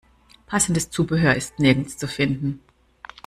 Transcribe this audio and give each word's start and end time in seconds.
Passendes 0.47 0.89
Zubehör 0.89 1.35
ist 1.35 1.59
nirgends 1.59 1.95
zu 1.95 2.07
finden. 2.07 2.59